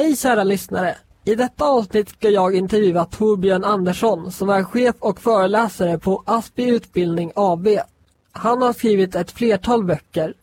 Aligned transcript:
Hej 0.00 0.16
kära 0.16 0.44
lyssnare! 0.44 0.96
I 1.24 1.34
detta 1.34 1.64
avsnitt 1.64 2.08
ska 2.08 2.30
jag 2.30 2.54
intervjua 2.54 3.04
Torbjörn 3.04 3.64
Andersson 3.64 4.32
som 4.32 4.48
är 4.48 4.64
chef 4.64 4.96
och 4.98 5.20
föreläsare 5.20 5.98
på 5.98 6.22
Aspi 6.26 6.68
Utbildning 6.68 7.32
AB. 7.34 7.68
Han 8.32 8.62
har 8.62 8.72
skrivit 8.72 9.14
ett 9.14 9.30
flertal 9.30 9.84
böcker. 9.84 10.34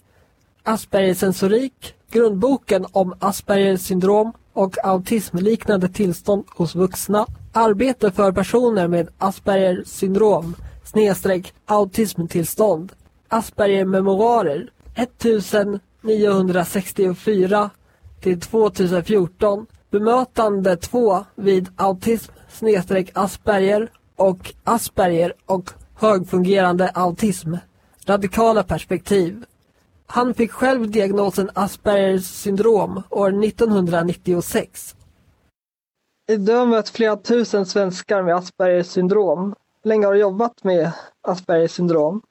Aspergers 0.64 1.18
sensorik, 1.18 1.96
grundboken 2.12 2.86
om 2.92 3.14
Aspergers 3.20 3.82
syndrom 3.82 4.32
och 4.54 4.86
autismliknande 4.86 5.90
tillstånd 5.90 6.46
hos 6.56 6.76
vuxna, 6.76 7.26
arbete 7.54 8.12
för 8.12 8.32
personer 8.32 8.88
med 8.88 9.10
Aspergers 9.18 9.88
syndrom 9.88 10.56
snedstreck 10.84 11.54
autismtillstånd, 11.66 12.92
Asperger 13.28 13.86
memoarer 13.86 14.70
1964 14.96 17.70
till 18.28 18.40
2014, 18.40 19.66
bemötande 19.92 20.78
2 20.78 21.26
vid 21.36 21.70
autism 21.76 22.32
snedstreck 22.50 23.12
Asperger 23.14 23.92
och 24.16 24.54
Asperger 24.64 25.34
och 25.46 25.70
högfungerande 25.96 26.90
autism. 26.90 27.56
Radikala 28.06 28.64
perspektiv. 28.64 29.46
Han 30.08 30.34
fick 30.34 30.52
själv 30.52 30.92
diagnosen 30.92 31.50
Aspergers 31.54 32.26
syndrom 32.26 33.04
år 33.10 33.44
1996. 33.46 34.96
Idag 36.30 36.58
har 36.58 36.66
mött 36.66 36.90
flera 36.90 37.16
tusen 37.16 37.66
svenskar 37.66 38.24
med 38.24 38.36
Aspergers 38.36 38.88
syndrom. 38.88 39.56
Länge 39.84 40.06
har 40.06 40.14
du 40.14 40.20
jobbat 40.20 40.64
med 40.64 40.92
Aspergers 41.28 41.72
syndrom? 41.72 42.22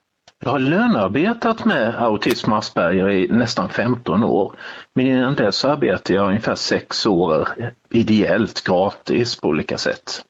Jag 0.45 0.51
har 0.51 0.59
lönearbetat 0.59 1.65
med 1.65 2.03
autism 2.03 2.53
och 2.53 2.59
Asperger 2.59 3.11
i 3.11 3.29
nästan 3.29 3.69
15 3.69 4.25
år. 4.25 4.53
Men 4.95 5.07
innan 5.07 5.35
dess 5.35 5.65
arbetade 5.65 6.15
jag 6.15 6.29
ungefär 6.29 6.55
sex 6.55 7.07
år 7.07 7.49
ideellt, 7.91 8.65
gratis 8.65 9.37
på 9.37 9.49
olika 9.49 9.79
sätt. 9.79 10.25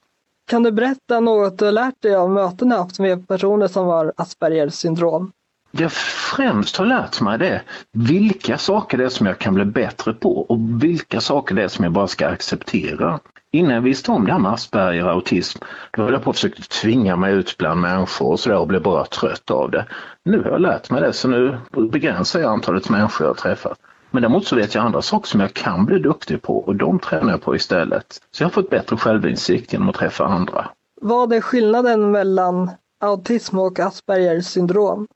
Kan 0.50 0.62
du 0.62 0.72
berätta 0.72 1.20
något 1.20 1.58
du 1.58 1.64
har 1.64 1.72
lärt 1.72 2.02
dig 2.02 2.14
av 2.14 2.30
möten 2.30 2.68
du 2.68 2.76
haft 2.76 2.98
med 2.98 3.28
personer 3.28 3.68
som 3.68 3.86
har 3.86 4.12
Aspergers 4.16 4.74
syndrom? 4.74 5.32
Jag 5.70 5.92
främst 5.92 6.76
har 6.76 6.86
lärt 6.86 7.20
mig 7.20 7.38
det 7.38 7.62
vilka 7.92 8.58
saker 8.58 8.98
det 8.98 9.04
är 9.04 9.08
som 9.08 9.26
jag 9.26 9.38
kan 9.38 9.54
bli 9.54 9.64
bättre 9.64 10.12
på 10.12 10.40
och 10.40 10.58
vilka 10.82 11.20
saker 11.20 11.54
det 11.54 11.62
är 11.62 11.68
som 11.68 11.84
jag 11.84 11.92
bara 11.92 12.06
ska 12.06 12.28
acceptera. 12.28 13.20
Innan 13.56 13.74
jag 13.74 13.80
visste 13.80 14.10
om 14.10 14.26
det 14.26 14.32
här 14.32 14.38
med 14.38 14.52
Asperger 14.52 15.04
och 15.04 15.10
autism, 15.10 15.58
då 15.90 16.02
höll 16.02 16.12
jag 16.12 16.22
på 16.22 16.30
att 16.30 16.36
försöka 16.36 16.62
tvinga 16.62 17.16
mig 17.16 17.34
ut 17.34 17.56
bland 17.58 17.80
människor 17.80 18.30
och 18.30 18.40
sådär 18.40 18.58
och 18.58 18.66
blev 18.66 18.82
bara 18.82 19.04
trött 19.04 19.50
av 19.50 19.70
det. 19.70 19.86
Nu 20.22 20.42
har 20.42 20.50
jag 20.50 20.60
lärt 20.60 20.90
mig 20.90 21.00
det 21.00 21.12
så 21.12 21.28
nu 21.28 21.58
begränsar 21.92 22.40
jag 22.40 22.52
antalet 22.52 22.88
människor 22.88 23.26
jag 23.26 23.36
träffar. 23.36 23.74
Men 24.10 24.22
däremot 24.22 24.46
så 24.46 24.56
vet 24.56 24.74
jag 24.74 24.84
andra 24.84 25.02
saker 25.02 25.28
som 25.28 25.40
jag 25.40 25.54
kan 25.54 25.86
bli 25.86 25.98
duktig 25.98 26.42
på 26.42 26.58
och 26.58 26.76
de 26.76 26.98
tränar 26.98 27.30
jag 27.30 27.42
på 27.42 27.56
istället. 27.56 28.20
Så 28.30 28.42
jag 28.42 28.46
har 28.46 28.52
fått 28.52 28.70
bättre 28.70 28.96
självinsikt 28.96 29.72
genom 29.72 29.88
att 29.88 29.96
träffa 29.96 30.24
andra. 30.24 30.68
Vad 31.00 31.32
är 31.32 31.40
skillnaden 31.40 32.10
mellan 32.10 32.70
autism 33.00 33.58
och 33.58 33.80
Aspergers 33.80 34.44
syndrom? 34.46 35.06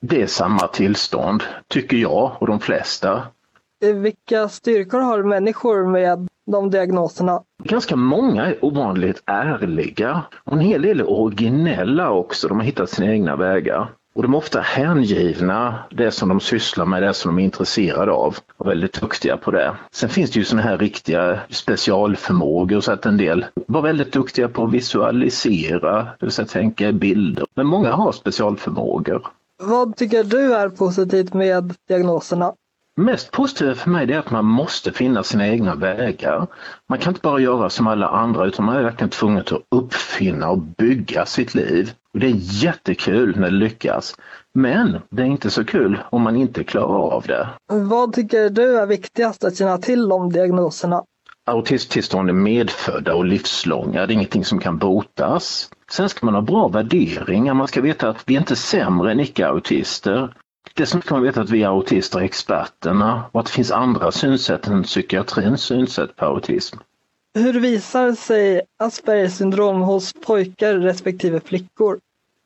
Det 0.00 0.22
är 0.22 0.26
samma 0.26 0.66
tillstånd, 0.66 1.42
tycker 1.68 1.96
jag 1.96 2.36
och 2.38 2.46
de 2.46 2.60
flesta. 2.60 3.22
Vilka 3.80 4.48
styrkor 4.48 5.00
har 5.00 5.22
människor 5.22 5.86
med 5.86 6.27
de 6.50 6.70
diagnoserna? 6.70 7.42
Ganska 7.64 7.96
många 7.96 8.46
är 8.46 8.64
ovanligt 8.64 9.22
ärliga 9.26 10.22
och 10.44 10.52
en 10.52 10.60
hel 10.60 10.82
del 10.82 11.00
är 11.00 11.10
originella 11.10 12.10
också. 12.10 12.48
De 12.48 12.56
har 12.56 12.64
hittat 12.64 12.90
sina 12.90 13.12
egna 13.12 13.36
vägar. 13.36 13.88
Och 14.14 14.22
de 14.22 14.34
är 14.34 14.38
ofta 14.38 14.60
hängivna 14.60 15.78
det 15.90 16.10
som 16.10 16.28
de 16.28 16.40
sysslar 16.40 16.86
med, 16.86 17.02
det 17.02 17.14
som 17.14 17.36
de 17.36 17.42
är 17.42 17.44
intresserade 17.44 18.12
av 18.12 18.36
och 18.56 18.66
väldigt 18.66 19.00
duktiga 19.00 19.36
på 19.36 19.50
det. 19.50 19.76
Sen 19.90 20.08
finns 20.08 20.30
det 20.30 20.38
ju 20.38 20.44
sådana 20.44 20.68
här 20.68 20.78
riktiga 20.78 21.40
specialförmågor 21.50 22.80
så 22.80 22.92
att 22.92 23.06
en 23.06 23.16
del 23.16 23.46
var 23.66 23.82
väldigt 23.82 24.12
duktiga 24.12 24.48
på 24.48 24.64
att 24.64 24.72
visualisera, 24.72 26.02
det 26.02 26.26
vill 26.26 26.30
säga 26.30 26.46
tänka 26.46 26.88
i 26.88 26.92
bilder. 26.92 27.46
Men 27.54 27.66
många 27.66 27.92
har 27.92 28.12
specialförmågor. 28.12 29.26
Vad 29.62 29.96
tycker 29.96 30.24
du 30.24 30.54
är 30.54 30.68
positivt 30.68 31.34
med 31.34 31.74
diagnoserna? 31.88 32.52
Mest 32.98 33.30
positivt 33.30 33.78
för 33.78 33.90
mig 33.90 34.12
är 34.12 34.18
att 34.18 34.30
man 34.30 34.44
måste 34.44 34.92
finna 34.92 35.22
sina 35.22 35.48
egna 35.48 35.74
vägar. 35.74 36.46
Man 36.88 36.98
kan 36.98 37.10
inte 37.10 37.20
bara 37.20 37.40
göra 37.40 37.70
som 37.70 37.86
alla 37.86 38.08
andra 38.08 38.46
utan 38.46 38.64
man 38.64 38.76
är 38.76 38.82
verkligen 38.82 39.10
tvungen 39.10 39.38
att 39.38 39.52
uppfinna 39.70 40.50
och 40.50 40.58
bygga 40.58 41.26
sitt 41.26 41.54
liv. 41.54 41.92
Och 42.14 42.20
det 42.20 42.26
är 42.26 42.34
jättekul 42.36 43.36
när 43.36 43.50
det 43.50 43.56
lyckas. 43.56 44.16
Men 44.54 44.96
det 45.10 45.22
är 45.22 45.26
inte 45.26 45.50
så 45.50 45.64
kul 45.64 45.98
om 46.10 46.22
man 46.22 46.36
inte 46.36 46.64
klarar 46.64 47.12
av 47.12 47.22
det. 47.26 47.48
Vad 47.66 48.12
tycker 48.12 48.50
du 48.50 48.78
är 48.78 48.86
viktigast 48.86 49.44
att 49.44 49.56
känna 49.56 49.78
till 49.78 50.12
om 50.12 50.32
diagnoserna? 50.32 51.02
Autisttillstånd 51.46 52.28
är 52.28 52.34
medfödda 52.34 53.14
och 53.14 53.24
livslånga, 53.24 54.06
det 54.06 54.12
är 54.12 54.14
ingenting 54.14 54.44
som 54.44 54.58
kan 54.58 54.78
botas. 54.78 55.70
Sen 55.90 56.08
ska 56.08 56.26
man 56.26 56.34
ha 56.34 56.42
bra 56.42 56.68
värderingar, 56.68 57.54
man 57.54 57.68
ska 57.68 57.80
veta 57.80 58.08
att 58.08 58.22
vi 58.26 58.34
är 58.34 58.38
inte 58.38 58.56
sämre 58.56 59.12
än 59.12 59.20
icke-autister. 59.20 60.34
Dessutom 60.74 61.02
ska 61.02 61.14
man 61.14 61.22
veta 61.22 61.40
att 61.40 61.50
vi 61.50 61.64
autister 61.64 62.18
är 62.18 62.24
experterna 62.24 63.24
och 63.32 63.40
att 63.40 63.46
det 63.46 63.52
finns 63.52 63.70
andra 63.70 64.12
synsätt 64.12 64.66
än 64.66 64.82
psykiatrins 64.82 65.62
synsätt 65.62 66.16
på 66.16 66.24
autism. 66.24 66.76
Hur 67.34 67.60
visar 67.60 68.12
sig 68.12 68.60
Aspergers 68.78 69.32
syndrom 69.32 69.80
hos 69.80 70.12
pojkar 70.12 70.74
respektive 70.74 71.40
flickor? 71.40 71.98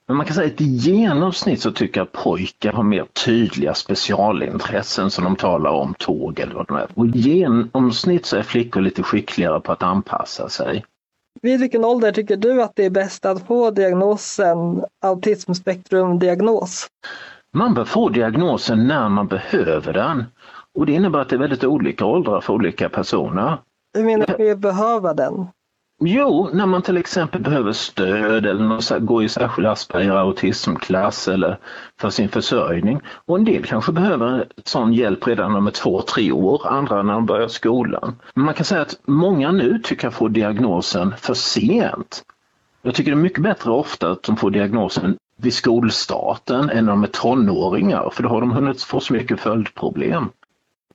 Men 0.06 0.16
man 0.16 0.26
kan 0.26 0.34
säga 0.34 0.46
att 0.46 0.60
i 0.60 0.64
genomsnitt 0.64 1.60
så 1.62 1.72
tycker 1.72 2.00
jag 2.00 2.04
att 2.04 2.12
pojkar 2.12 2.72
har 2.72 2.82
mer 2.82 3.06
tydliga 3.24 3.74
specialintressen 3.74 5.10
som 5.10 5.24
de 5.24 5.36
talar 5.36 5.70
om, 5.70 5.94
tåg 5.98 6.40
eller 6.40 6.54
vad 6.54 6.66
det 6.68 6.74
är. 6.74 6.88
Och 6.94 7.06
i 7.06 7.10
genomsnitt 7.10 8.26
så 8.26 8.36
är 8.36 8.42
flickor 8.42 8.80
lite 8.80 9.02
skickligare 9.02 9.60
på 9.60 9.72
att 9.72 9.82
anpassa 9.82 10.48
sig. 10.48 10.84
Vid 11.42 11.60
vilken 11.60 11.84
ålder 11.84 12.12
tycker 12.12 12.36
du 12.36 12.62
att 12.62 12.76
det 12.76 12.84
är 12.84 12.90
bäst 12.90 13.24
att 13.24 13.46
få 13.46 13.70
diagnosen 13.70 14.84
autismspektrumdiagnos? 15.00 16.86
Man 17.54 17.74
bör 17.74 17.84
få 17.84 18.08
diagnosen 18.08 18.86
när 18.86 19.08
man 19.08 19.26
behöver 19.26 19.92
den. 19.92 20.24
Och 20.74 20.86
det 20.86 20.92
innebär 20.92 21.18
att 21.18 21.28
det 21.28 21.36
är 21.36 21.40
väldigt 21.40 21.64
olika 21.64 22.04
åldrar 22.04 22.40
för 22.40 22.52
olika 22.52 22.88
personer. 22.88 23.58
Hur 23.94 24.04
menar 24.04 24.26
du 24.26 24.44
med 24.44 24.58
behöva 24.58 25.14
den? 25.14 25.46
Jo, 26.04 26.50
när 26.52 26.66
man 26.66 26.82
till 26.82 26.96
exempel 26.96 27.40
behöver 27.40 27.72
stöd 27.72 28.46
eller 28.46 28.64
något, 28.64 28.90
gå 29.00 29.22
i 29.22 29.28
särskild 29.28 29.68
Asperger 29.68 30.16
autismklass 30.16 31.28
eller 31.28 31.58
för 32.00 32.10
sin 32.10 32.28
försörjning. 32.28 33.00
Och 33.26 33.38
en 33.38 33.44
del 33.44 33.64
kanske 33.64 33.92
behöver 33.92 34.46
sån 34.64 34.92
hjälp 34.92 35.26
redan 35.26 35.66
är 35.66 35.70
två, 35.70 36.02
tre 36.02 36.32
år, 36.32 36.66
andra 36.66 37.02
när 37.02 37.12
de 37.12 37.26
börjar 37.26 37.48
skolan. 37.48 38.16
Men 38.34 38.44
man 38.44 38.54
kan 38.54 38.64
säga 38.64 38.82
att 38.82 39.00
många 39.04 39.52
nu 39.52 39.78
tycker 39.78 40.06
jag 40.06 40.14
får 40.14 40.28
diagnosen 40.28 41.14
för 41.18 41.34
sent. 41.34 42.22
Jag 42.82 42.94
tycker 42.94 43.10
det 43.10 43.18
är 43.18 43.22
mycket 43.22 43.42
bättre 43.42 43.70
ofta 43.70 44.10
att 44.10 44.22
de 44.22 44.36
får 44.36 44.50
diagnosen 44.50 45.16
vid 45.42 45.54
skolstarten 45.54 46.70
än 46.70 46.84
när 46.84 46.92
de 46.92 47.02
är 47.02 47.08
tonåringar, 47.08 48.10
för 48.12 48.22
då 48.22 48.28
har 48.28 48.40
de 48.40 48.50
hunnit 48.50 48.82
få 48.82 49.00
så 49.00 49.12
mycket 49.12 49.40
följdproblem. 49.40 50.28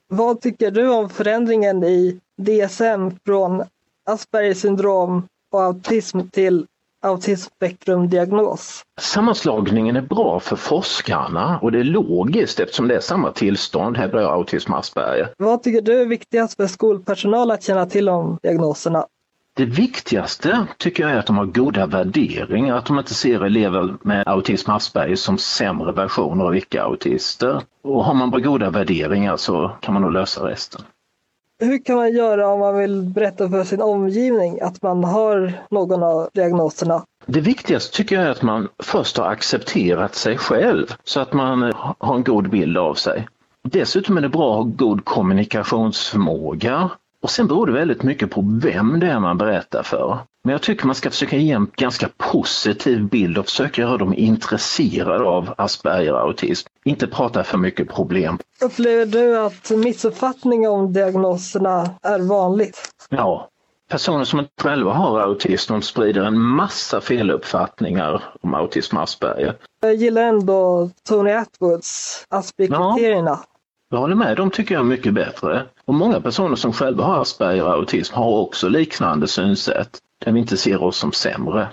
Vad 0.09 0.41
tycker 0.41 0.71
du 0.71 0.89
om 0.89 1.09
förändringen 1.09 1.83
i 1.83 2.19
DSM 2.37 3.11
från 3.25 3.63
Aspergers 4.09 4.57
syndrom 4.57 5.27
och 5.51 5.63
autism 5.63 6.19
till 6.31 6.65
autismspektrumdiagnos? 7.01 8.81
Sammanslagningen 8.99 9.95
är 9.95 10.01
bra 10.01 10.39
för 10.39 10.55
forskarna 10.55 11.59
och 11.61 11.71
det 11.71 11.79
är 11.79 11.83
logiskt 11.83 12.59
eftersom 12.59 12.87
det 12.87 12.95
är 12.95 12.99
samma 12.99 13.31
tillstånd, 13.31 13.97
hävdar 13.97 14.19
jag, 14.19 14.33
autism 14.33 14.73
Asperger. 14.73 15.33
Vad 15.37 15.63
tycker 15.63 15.81
du 15.81 16.01
är 16.01 16.05
viktigast 16.05 16.55
för 16.55 16.67
skolpersonal 16.67 17.51
att 17.51 17.63
känna 17.63 17.85
till 17.85 18.09
om 18.09 18.37
diagnoserna? 18.43 19.05
Det 19.57 19.65
viktigaste 19.65 20.67
tycker 20.77 21.03
jag 21.03 21.11
är 21.11 21.17
att 21.17 21.25
de 21.25 21.37
har 21.37 21.45
goda 21.45 21.85
värderingar, 21.85 22.75
att 22.75 22.85
de 22.85 22.99
inte 22.99 23.13
ser 23.13 23.45
elever 23.45 23.97
med 24.01 24.27
autism 24.27 24.71
Asperger 24.71 25.15
som 25.15 25.37
sämre 25.37 25.91
versioner 25.91 26.45
av 26.45 26.55
icke-autister. 26.55 27.61
Och 27.83 28.05
har 28.05 28.13
man 28.13 28.31
bara 28.31 28.41
goda 28.41 28.69
värderingar 28.69 29.37
så 29.37 29.71
kan 29.81 29.93
man 29.93 30.03
nog 30.03 30.11
lösa 30.11 30.47
resten. 30.47 30.81
Hur 31.59 31.85
kan 31.85 31.95
man 31.95 32.13
göra 32.13 32.47
om 32.47 32.59
man 32.59 32.77
vill 32.77 33.03
berätta 33.03 33.49
för 33.49 33.63
sin 33.63 33.81
omgivning 33.81 34.61
att 34.61 34.81
man 34.81 35.03
har 35.03 35.53
någon 35.69 36.03
av 36.03 36.29
diagnoserna? 36.33 37.03
Det 37.25 37.41
viktigaste 37.41 37.97
tycker 37.97 38.15
jag 38.15 38.25
är 38.25 38.29
att 38.31 38.41
man 38.41 38.67
först 38.83 39.17
har 39.17 39.25
accepterat 39.25 40.15
sig 40.15 40.37
själv 40.37 40.85
så 41.03 41.19
att 41.19 41.33
man 41.33 41.73
har 41.99 42.15
en 42.15 42.23
god 42.23 42.49
bild 42.49 42.77
av 42.77 42.93
sig. 42.93 43.27
Dessutom 43.63 44.17
är 44.17 44.21
det 44.21 44.29
bra 44.29 44.51
att 44.51 44.65
ha 44.65 44.73
god 44.75 45.05
kommunikationsförmåga 45.05 46.89
och 47.23 47.29
sen 47.29 47.47
beror 47.47 47.65
det 47.65 47.73
väldigt 47.73 48.03
mycket 48.03 48.31
på 48.31 48.59
vem 48.61 48.99
det 48.99 49.07
är 49.07 49.19
man 49.19 49.37
berättar 49.37 49.83
för. 49.83 50.17
Men 50.43 50.51
jag 50.51 50.61
tycker 50.61 50.85
man 50.85 50.95
ska 50.95 51.09
försöka 51.09 51.37
ge 51.37 51.51
en 51.51 51.71
ganska 51.75 52.09
positiv 52.17 53.09
bild 53.09 53.37
och 53.37 53.45
försöka 53.45 53.81
göra 53.81 53.97
dem 53.97 54.13
intresserade 54.13 55.25
av 55.25 55.53
Asperger 55.57 56.13
och 56.13 56.19
autism. 56.19 56.67
Inte 56.85 57.07
prata 57.07 57.43
för 57.43 57.57
mycket 57.57 57.89
problem. 57.89 58.37
Upplever 58.61 59.05
du 59.05 59.37
att 59.39 59.71
missuppfattning 59.71 60.69
om 60.69 60.93
diagnoserna 60.93 61.89
är 62.03 62.19
vanligt? 62.19 62.89
Ja. 63.09 63.49
Personer 63.89 64.23
som 64.23 64.39
inte 64.39 64.51
själva 64.61 64.93
har 64.93 65.19
autism 65.19 65.73
de 65.73 65.81
sprider 65.81 66.23
en 66.23 66.39
massa 66.39 67.01
feluppfattningar 67.01 68.23
om 68.41 68.53
autism 68.53 68.97
och 68.97 69.03
Asperger. 69.03 69.55
Jag 69.81 69.95
gillar 69.95 70.21
ändå 70.21 70.89
Tony 71.09 71.31
Atwoods 71.31 72.25
Asperger-kriterierna. 72.29 73.29
Ja. 73.29 73.45
Jag 73.89 73.97
håller 73.97 74.15
med, 74.15 74.37
de 74.37 74.51
tycker 74.51 74.75
jag 74.75 74.81
är 74.81 74.85
mycket 74.85 75.13
bättre. 75.13 75.65
Och 75.87 75.93
många 75.93 76.21
personer 76.21 76.55
som 76.55 76.73
själva 76.73 77.03
har 77.03 77.21
Asperger 77.21 77.63
och 77.63 77.71
autism 77.71 78.15
har 78.15 78.39
också 78.39 78.69
liknande 78.69 79.27
synsätt, 79.27 79.99
där 80.25 80.31
vi 80.31 80.39
inte 80.39 80.57
ser 80.57 80.83
oss 80.83 80.97
som 80.97 81.11
sämre. 81.11 81.69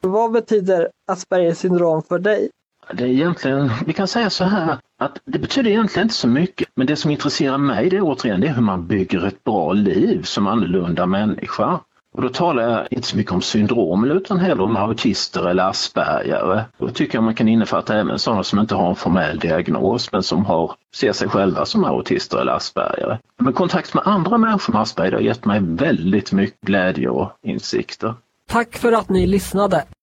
Vad 0.00 0.32
betyder 0.32 0.88
Aspergers 1.06 1.58
syndrom 1.58 2.02
för 2.02 2.18
dig? 2.18 2.50
Det 2.92 3.04
är 3.04 3.08
egentligen, 3.08 3.70
vi 3.86 3.92
kan 3.92 4.08
säga 4.08 4.30
så 4.30 4.44
här 4.44 4.78
att 4.98 5.18
det 5.24 5.38
betyder 5.38 5.70
egentligen 5.70 6.06
inte 6.06 6.14
så 6.14 6.28
mycket, 6.28 6.68
men 6.74 6.86
det 6.86 6.96
som 6.96 7.10
intresserar 7.10 7.58
mig 7.58 7.90
det 7.90 7.96
är 7.96 8.02
återigen 8.02 8.40
det 8.40 8.46
är 8.46 8.52
hur 8.54 8.62
man 8.62 8.86
bygger 8.86 9.26
ett 9.26 9.44
bra 9.44 9.72
liv 9.72 10.22
som 10.22 10.46
annorlunda 10.46 11.06
människa. 11.06 11.80
Och 12.16 12.22
då 12.22 12.28
talar 12.28 12.62
jag 12.62 12.86
inte 12.90 13.08
så 13.08 13.16
mycket 13.16 13.32
om 13.32 13.42
syndrom 13.42 14.10
utan 14.10 14.38
heller 14.38 14.62
om 14.62 14.76
autister 14.76 15.48
eller 15.48 15.62
aspergare. 15.62 16.64
Då 16.78 16.88
tycker 16.88 17.14
jag 17.14 17.24
man 17.24 17.34
kan 17.34 17.48
innefatta 17.48 17.98
även 17.98 18.18
sådana 18.18 18.44
som 18.44 18.58
inte 18.58 18.74
har 18.74 18.88
en 18.88 18.96
formell 18.96 19.38
diagnos 19.38 20.12
men 20.12 20.22
som 20.22 20.46
har, 20.46 20.72
ser 20.96 21.12
sig 21.12 21.28
själva 21.28 21.64
som 21.64 21.84
autister 21.84 22.38
eller 22.38 22.52
aspergare. 22.52 23.18
Men 23.40 23.52
kontakt 23.52 23.94
med 23.94 24.06
andra 24.06 24.38
människor 24.38 24.72
med 24.72 24.82
asperger 24.82 25.12
har 25.12 25.20
gett 25.20 25.44
mig 25.44 25.60
väldigt 25.62 26.32
mycket 26.32 26.60
glädje 26.60 27.08
och 27.08 27.32
insikter. 27.42 28.14
Tack 28.48 28.76
för 28.76 28.92
att 28.92 29.08
ni 29.08 29.26
lyssnade! 29.26 29.84